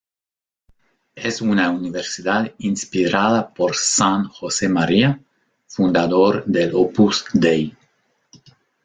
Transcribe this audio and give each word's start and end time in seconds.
Es 1.13 1.43
una 1.43 1.69
universidad 1.69 2.53
inspirada 2.57 3.53
por 3.53 3.75
San 3.75 4.27
Josemaría, 4.27 5.19
fundador 5.67 6.43
del 6.47 6.73
Opus 6.73 7.25
Dei. 7.33 7.77